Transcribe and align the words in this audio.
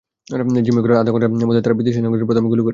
জিম্মি 0.65 0.81
করার 0.83 0.97
আধা 0.97 1.11
ঘণ্টার 1.13 1.29
মধ্যেই 1.41 1.65
তারা 1.65 1.79
বিদেশি 1.79 1.99
নাগরিকদের 1.99 2.27
প্রথমে 2.29 2.47
গুলি 2.47 2.61
করে। 2.61 2.69